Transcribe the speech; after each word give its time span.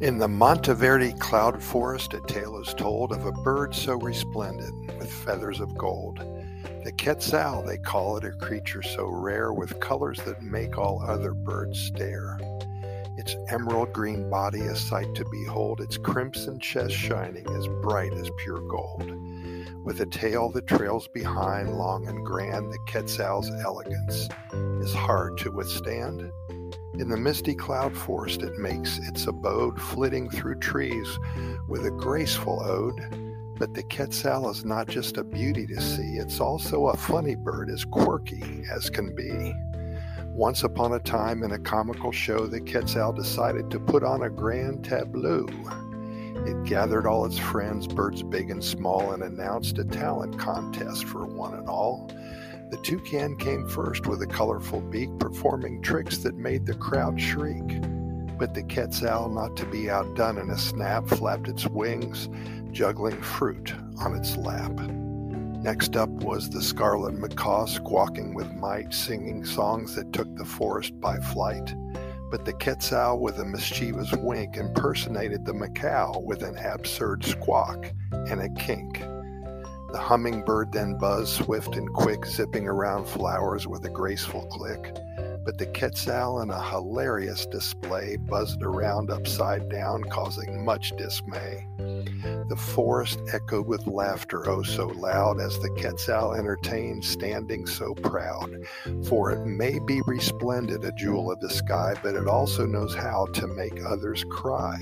In 0.00 0.16
the 0.16 0.28
Monteverde 0.28 1.12
cloud 1.18 1.62
forest, 1.62 2.14
a 2.14 2.20
tale 2.20 2.58
is 2.58 2.72
told 2.72 3.12
of 3.12 3.26
a 3.26 3.32
bird 3.32 3.74
so 3.74 3.96
resplendent 3.96 4.96
with 4.98 5.12
feathers 5.12 5.60
of 5.60 5.76
gold. 5.76 6.20
The 6.84 6.92
quetzal, 6.92 7.62
they 7.66 7.76
call 7.76 8.16
it, 8.16 8.24
a 8.24 8.30
creature 8.30 8.80
so 8.82 9.06
rare 9.06 9.52
with 9.52 9.78
colors 9.78 10.18
that 10.24 10.40
make 10.40 10.78
all 10.78 11.02
other 11.02 11.34
birds 11.34 11.78
stare. 11.78 12.38
Its 13.18 13.36
emerald 13.50 13.92
green 13.92 14.30
body 14.30 14.60
a 14.62 14.74
sight 14.74 15.14
to 15.16 15.26
behold, 15.30 15.82
its 15.82 15.98
crimson 15.98 16.58
chest 16.60 16.94
shining 16.94 17.46
as 17.50 17.68
bright 17.82 18.14
as 18.14 18.30
pure 18.38 18.66
gold. 18.70 19.04
With 19.84 20.00
a 20.00 20.06
tail 20.06 20.48
that 20.52 20.66
trails 20.66 21.08
behind, 21.08 21.76
long 21.76 22.08
and 22.08 22.24
grand, 22.24 22.72
the 22.72 22.78
quetzal's 22.88 23.50
elegance 23.50 24.30
is 24.82 24.94
hard 24.94 25.36
to 25.40 25.50
withstand. 25.50 26.32
In 26.94 27.08
the 27.08 27.16
misty 27.16 27.54
cloud 27.54 27.96
forest 27.96 28.42
it 28.42 28.58
makes 28.58 28.98
its 28.98 29.26
abode, 29.26 29.80
flitting 29.80 30.28
through 30.28 30.58
trees 30.58 31.18
with 31.68 31.86
a 31.86 31.90
graceful 31.90 32.62
ode. 32.62 33.00
But 33.58 33.74
the 33.74 33.82
quetzal 33.82 34.50
is 34.50 34.64
not 34.64 34.88
just 34.88 35.18
a 35.18 35.24
beauty 35.24 35.66
to 35.66 35.80
see, 35.80 36.16
it's 36.16 36.40
also 36.40 36.88
a 36.88 36.96
funny 36.96 37.34
bird, 37.34 37.70
as 37.70 37.84
quirky 37.84 38.64
as 38.72 38.88
can 38.88 39.14
be. 39.14 39.54
Once 40.32 40.64
upon 40.64 40.94
a 40.94 40.98
time, 40.98 41.42
in 41.42 41.52
a 41.52 41.58
comical 41.58 42.10
show, 42.10 42.46
the 42.46 42.60
quetzal 42.60 43.12
decided 43.12 43.70
to 43.70 43.78
put 43.78 44.02
on 44.02 44.22
a 44.22 44.30
grand 44.30 44.84
tableau. 44.84 45.46
It 46.46 46.64
gathered 46.64 47.06
all 47.06 47.26
its 47.26 47.38
friends, 47.38 47.86
birds 47.86 48.22
big 48.22 48.50
and 48.50 48.64
small, 48.64 49.12
and 49.12 49.22
announced 49.22 49.78
a 49.78 49.84
talent 49.84 50.38
contest 50.38 51.04
for 51.04 51.26
one 51.26 51.52
and 51.54 51.68
all. 51.68 52.10
The 52.70 52.78
toucan 52.84 53.36
came 53.36 53.66
first 53.66 54.06
with 54.06 54.22
a 54.22 54.28
colorful 54.28 54.80
beak, 54.80 55.10
performing 55.18 55.82
tricks 55.82 56.18
that 56.18 56.36
made 56.36 56.66
the 56.66 56.74
crowd 56.74 57.20
shriek. 57.20 57.80
But 58.38 58.54
the 58.54 58.62
quetzal, 58.62 59.28
not 59.28 59.56
to 59.56 59.66
be 59.66 59.90
outdone 59.90 60.38
in 60.38 60.50
a 60.50 60.56
snap, 60.56 61.08
flapped 61.08 61.48
its 61.48 61.66
wings, 61.66 62.28
juggling 62.70 63.20
fruit 63.20 63.74
on 63.98 64.14
its 64.14 64.36
lap. 64.36 64.70
Next 64.70 65.96
up 65.96 66.10
was 66.10 66.48
the 66.48 66.62
scarlet 66.62 67.14
macaw, 67.14 67.66
squawking 67.66 68.34
with 68.34 68.54
might, 68.54 68.94
singing 68.94 69.44
songs 69.44 69.96
that 69.96 70.12
took 70.12 70.32
the 70.36 70.44
forest 70.44 70.98
by 71.00 71.18
flight. 71.18 71.74
But 72.30 72.44
the 72.44 72.52
quetzal, 72.52 73.18
with 73.18 73.40
a 73.40 73.44
mischievous 73.44 74.12
wink, 74.12 74.56
impersonated 74.56 75.44
the 75.44 75.54
macaw 75.54 76.20
with 76.20 76.44
an 76.44 76.56
absurd 76.56 77.24
squawk 77.24 77.92
and 78.12 78.40
a 78.40 78.48
kink. 78.50 79.02
The 79.92 79.98
hummingbird 79.98 80.72
then 80.72 80.96
buzzed 80.98 81.44
swift 81.44 81.76
and 81.76 81.92
quick, 81.92 82.24
zipping 82.24 82.68
around 82.68 83.06
flowers 83.06 83.66
with 83.66 83.84
a 83.84 83.90
graceful 83.90 84.42
click. 84.46 84.94
But 85.44 85.58
the 85.58 85.66
quetzal, 85.66 86.42
in 86.42 86.50
a 86.50 86.62
hilarious 86.62 87.46
display, 87.46 88.16
buzzed 88.16 88.62
around 88.62 89.10
upside 89.10 89.68
down, 89.68 90.04
causing 90.04 90.64
much 90.64 90.92
dismay. 90.96 91.66
The 91.78 92.56
forest 92.56 93.20
echoed 93.32 93.66
with 93.66 93.86
laughter, 93.86 94.48
oh 94.48 94.62
so 94.62 94.86
loud, 94.88 95.40
as 95.40 95.58
the 95.58 95.70
quetzal 95.70 96.34
entertained, 96.34 97.04
standing 97.04 97.66
so 97.66 97.94
proud. 97.94 98.54
For 99.06 99.32
it 99.32 99.46
may 99.46 99.78
be 99.78 100.02
resplendent, 100.06 100.84
a 100.84 100.92
jewel 100.92 101.32
of 101.32 101.40
the 101.40 101.50
sky, 101.50 101.94
but 102.02 102.14
it 102.14 102.28
also 102.28 102.66
knows 102.66 102.94
how 102.94 103.26
to 103.34 103.46
make 103.46 103.84
others 103.84 104.24
cry. 104.30 104.78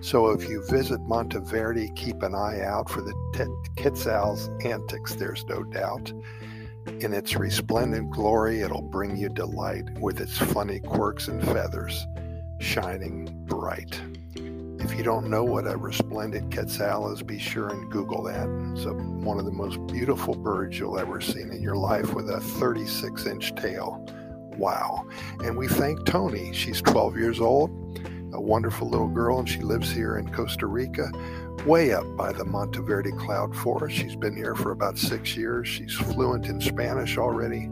So 0.00 0.30
if 0.30 0.48
you 0.48 0.62
visit 0.68 1.00
Monteverde, 1.00 1.90
keep 1.96 2.22
an 2.22 2.34
eye 2.34 2.60
out 2.60 2.88
for 2.88 3.00
the 3.00 3.14
Quetzal's 3.76 4.50
antics, 4.64 5.14
there's 5.14 5.44
no 5.46 5.62
doubt. 5.62 6.12
In 7.00 7.12
its 7.12 7.34
resplendent 7.34 8.10
glory, 8.10 8.60
it'll 8.60 8.82
bring 8.82 9.16
you 9.16 9.28
delight 9.28 9.84
with 9.98 10.20
its 10.20 10.36
funny 10.36 10.80
quirks 10.80 11.28
and 11.28 11.42
feathers 11.42 12.06
shining 12.60 13.28
bright. 13.46 14.00
If 14.36 14.94
you 14.94 15.02
don't 15.02 15.28
know 15.28 15.44
what 15.44 15.66
a 15.66 15.76
resplendent 15.76 16.52
quetzal 16.52 17.12
is, 17.12 17.22
be 17.22 17.38
sure 17.38 17.70
and 17.70 17.90
Google 17.90 18.22
that. 18.24 18.48
It's 18.74 18.84
a, 18.84 18.92
one 18.92 19.38
of 19.38 19.46
the 19.46 19.50
most 19.50 19.84
beautiful 19.86 20.34
birds 20.34 20.78
you'll 20.78 20.98
ever 20.98 21.20
see 21.20 21.40
in 21.40 21.62
your 21.62 21.76
life 21.76 22.14
with 22.14 22.28
a 22.28 22.40
36 22.40 23.26
inch 23.26 23.54
tail. 23.54 24.06
Wow. 24.58 25.06
And 25.42 25.56
we 25.56 25.68
thank 25.68 26.04
Toni. 26.04 26.52
She's 26.52 26.82
12 26.82 27.16
years 27.16 27.40
old 27.40 27.70
a 28.34 28.40
wonderful 28.40 28.88
little 28.88 29.08
girl, 29.08 29.38
and 29.38 29.48
she 29.48 29.60
lives 29.60 29.90
here 29.90 30.18
in 30.18 30.30
Costa 30.32 30.66
Rica, 30.66 31.10
way 31.66 31.92
up 31.92 32.04
by 32.16 32.30
the 32.30 32.44
Monteverde 32.44 33.12
Cloud 33.12 33.56
Forest. 33.56 33.96
She's 33.96 34.16
been 34.16 34.36
here 34.36 34.54
for 34.54 34.72
about 34.72 34.98
six 34.98 35.34
years. 35.34 35.66
She's 35.66 35.94
fluent 35.94 36.46
in 36.46 36.60
Spanish 36.60 37.16
already. 37.16 37.70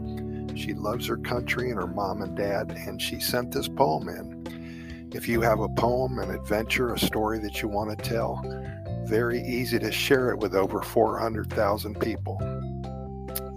She 0.55 0.73
loves 0.73 1.07
her 1.07 1.17
country 1.17 1.69
and 1.69 1.79
her 1.79 1.87
mom 1.87 2.21
and 2.23 2.35
dad, 2.35 2.71
and 2.71 2.99
she 2.99 3.19
sent 3.19 3.51
this 3.51 3.67
poem 3.67 4.09
in. 4.09 5.09
If 5.13 5.27
you 5.27 5.41
have 5.41 5.59
a 5.59 5.69
poem, 5.69 6.17
an 6.17 6.31
adventure, 6.31 6.93
a 6.93 6.99
story 6.99 7.37
that 7.39 7.61
you 7.61 7.67
want 7.67 7.95
to 7.95 8.09
tell, 8.09 8.41
very 9.05 9.43
easy 9.43 9.77
to 9.77 9.91
share 9.91 10.31
it 10.31 10.39
with 10.39 10.55
over 10.55 10.81
400,000 10.81 11.99
people. 11.99 12.39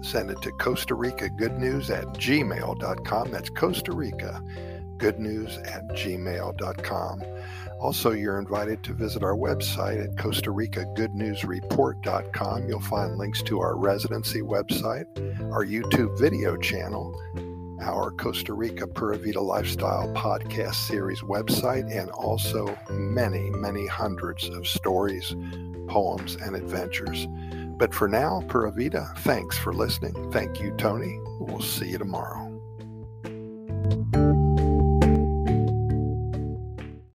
Send 0.01 0.29
it 0.29 0.41
to 0.43 0.51
Costa 0.51 0.93
Rica 0.93 1.29
Good 1.29 1.57
News 1.57 1.89
at 1.89 2.05
gmail.com. 2.09 3.31
That's 3.31 3.49
Costa 3.49 3.91
Rica 3.91 4.43
goodnews 4.97 5.57
at 5.67 5.87
gmail.com. 5.89 7.23
Also, 7.79 8.11
you're 8.11 8.39
invited 8.39 8.83
to 8.83 8.93
visit 8.93 9.23
our 9.23 9.35
website 9.35 10.03
at 10.03 10.17
Costa 10.17 10.51
Rica 10.51 10.85
Good 10.95 11.13
News 11.13 11.45
Report.com. 11.45 12.67
You'll 12.67 12.79
find 12.79 13.17
links 13.17 13.43
to 13.43 13.59
our 13.59 13.77
residency 13.77 14.41
website, 14.41 15.05
our 15.51 15.63
YouTube 15.63 16.17
video 16.17 16.57
channel, 16.57 17.15
our 17.81 18.11
Costa 18.11 18.53
Rica 18.53 18.87
Pura 18.87 19.17
Vida 19.17 19.41
Lifestyle 19.41 20.11
podcast 20.13 20.75
series 20.87 21.21
website, 21.21 21.89
and 21.95 22.09
also 22.11 22.75
many, 22.89 23.51
many 23.51 23.85
hundreds 23.85 24.49
of 24.49 24.67
stories, 24.67 25.35
poems, 25.87 26.35
and 26.35 26.55
adventures. 26.55 27.27
But 27.77 27.93
for 27.93 28.07
now, 28.07 28.43
Pura 28.47 28.71
Vida, 28.71 29.13
thanks 29.17 29.55
for 29.55 29.71
listening. 29.71 30.31
Thank 30.31 30.59
you, 30.59 30.71
Toni. 30.77 31.19
We'll 31.39 31.61
see 31.61 31.89
you 31.89 31.99
tomorrow. 31.99 32.47